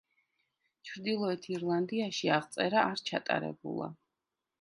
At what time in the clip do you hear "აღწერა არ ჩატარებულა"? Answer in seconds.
2.37-3.91